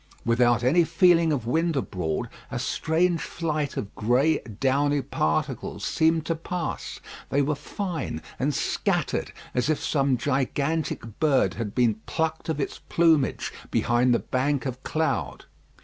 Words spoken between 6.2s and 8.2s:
to pass; they were fine